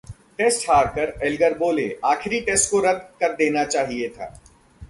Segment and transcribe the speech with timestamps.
[0.37, 4.33] test हारकर Elgar बोले- आखिरी टेस्ट को रद्द कर देना चाहिए था